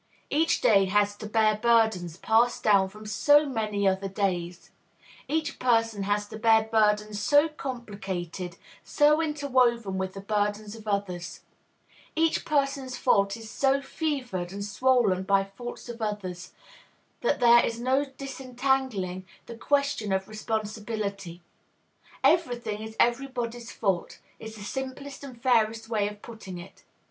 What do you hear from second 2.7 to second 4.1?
from so many other